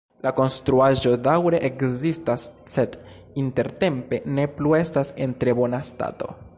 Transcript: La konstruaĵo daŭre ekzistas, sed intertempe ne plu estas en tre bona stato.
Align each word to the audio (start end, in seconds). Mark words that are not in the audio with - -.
La 0.25 0.29
konstruaĵo 0.37 1.11
daŭre 1.27 1.59
ekzistas, 1.69 2.47
sed 2.77 2.97
intertempe 3.45 4.23
ne 4.39 4.51
plu 4.59 4.77
estas 4.83 5.17
en 5.27 5.41
tre 5.45 5.59
bona 5.63 5.89
stato. 5.93 6.37